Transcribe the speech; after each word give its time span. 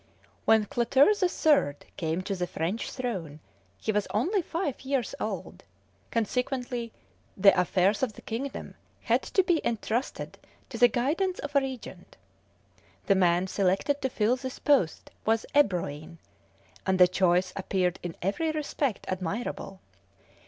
When 0.45 0.65
Clotaire 0.65 1.13
the 1.13 1.29
Third 1.29 1.85
came 1.95 2.23
to 2.23 2.35
the 2.35 2.47
French 2.47 2.89
throne 2.89 3.39
he 3.77 3.91
was 3.91 4.07
only 4.11 4.41
five 4.41 4.81
years 4.81 5.13
old; 5.19 5.63
consequently 6.09 6.91
the 7.37 7.53
affairs 7.55 8.01
of 8.01 8.13
the 8.13 8.23
kingdom 8.23 8.73
had 9.03 9.21
to 9.21 9.43
be 9.43 9.61
entrusted 9.63 10.39
to 10.69 10.79
the 10.79 10.87
guidance 10.87 11.37
of 11.37 11.55
a 11.55 11.59
regent. 11.61 12.17
The 13.05 13.13
man 13.13 13.45
selected 13.45 14.01
to 14.01 14.09
fill 14.09 14.37
this 14.37 14.57
post 14.57 15.11
was 15.23 15.45
Ebroin, 15.53 16.17
and 16.83 16.97
the 16.97 17.07
choice 17.07 17.53
appeared 17.55 17.99
in 18.01 18.15
every 18.23 18.49
respect 18.49 19.05
admirable. 19.07 19.81